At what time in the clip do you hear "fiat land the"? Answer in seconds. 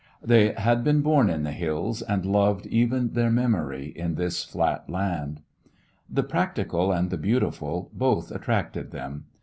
4.43-6.23